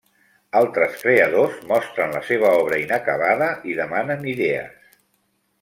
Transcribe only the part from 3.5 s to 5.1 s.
i demanen idees.